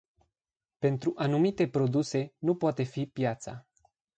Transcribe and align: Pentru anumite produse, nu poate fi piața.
Pentru 0.77 1.13
anumite 1.15 1.69
produse, 1.69 2.33
nu 2.37 2.55
poate 2.55 2.83
fi 2.83 3.05
piața. 3.05 3.67